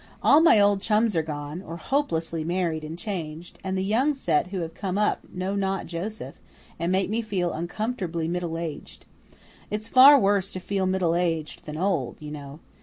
All 0.23 0.41
my 0.41 0.59
old 0.59 0.81
chums 0.81 1.15
are 1.15 1.21
gone, 1.21 1.61
or 1.61 1.77
hopelessly 1.77 2.43
married 2.43 2.83
and 2.83 2.97
changed, 2.97 3.59
and 3.63 3.77
the 3.77 3.83
young 3.83 4.15
set 4.15 4.47
who 4.47 4.61
have 4.61 4.73
come 4.73 4.97
up 4.97 5.19
know 5.31 5.53
not 5.53 5.85
Joseph, 5.85 6.33
and 6.79 6.91
make 6.91 7.07
me 7.07 7.21
feel 7.21 7.53
uncomfortably 7.53 8.27
middle 8.27 8.57
aged. 8.57 9.05
It's 9.69 9.87
far 9.87 10.17
worse 10.19 10.51
to 10.53 10.59
feel 10.59 10.87
middle 10.87 11.13
aged 11.13 11.65
than 11.65 11.77
old, 11.77 12.15
you 12.19 12.31
know. 12.31 12.57